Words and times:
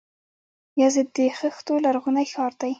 یزد 0.81 1.07
د 1.17 1.19
خښتو 1.37 1.73
لرغونی 1.85 2.25
ښار 2.33 2.53
دی. 2.61 2.69